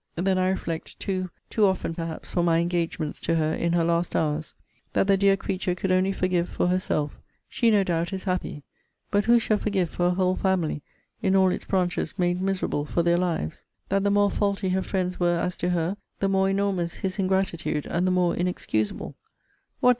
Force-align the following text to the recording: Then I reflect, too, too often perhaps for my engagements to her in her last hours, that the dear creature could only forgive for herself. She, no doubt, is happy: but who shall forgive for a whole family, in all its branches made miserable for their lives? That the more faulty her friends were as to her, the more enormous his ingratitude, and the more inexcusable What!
Then 0.15 0.39
I 0.39 0.49
reflect, 0.49 0.99
too, 0.99 1.29
too 1.51 1.63
often 1.67 1.93
perhaps 1.93 2.31
for 2.31 2.41
my 2.41 2.57
engagements 2.57 3.19
to 3.19 3.35
her 3.35 3.53
in 3.53 3.73
her 3.73 3.83
last 3.83 4.15
hours, 4.15 4.55
that 4.93 5.05
the 5.05 5.15
dear 5.15 5.37
creature 5.37 5.75
could 5.75 5.91
only 5.91 6.11
forgive 6.11 6.49
for 6.49 6.65
herself. 6.69 7.19
She, 7.47 7.69
no 7.69 7.83
doubt, 7.83 8.11
is 8.11 8.23
happy: 8.23 8.63
but 9.11 9.25
who 9.25 9.37
shall 9.37 9.59
forgive 9.59 9.91
for 9.91 10.07
a 10.07 10.15
whole 10.15 10.35
family, 10.35 10.81
in 11.21 11.35
all 11.35 11.51
its 11.51 11.65
branches 11.65 12.15
made 12.17 12.41
miserable 12.41 12.83
for 12.83 13.03
their 13.03 13.17
lives? 13.19 13.63
That 13.89 14.03
the 14.03 14.09
more 14.09 14.31
faulty 14.31 14.69
her 14.69 14.81
friends 14.81 15.19
were 15.19 15.37
as 15.39 15.55
to 15.57 15.69
her, 15.69 15.97
the 16.19 16.27
more 16.27 16.49
enormous 16.49 16.95
his 16.95 17.19
ingratitude, 17.19 17.85
and 17.85 18.07
the 18.07 18.09
more 18.09 18.35
inexcusable 18.35 19.13
What! 19.81 19.89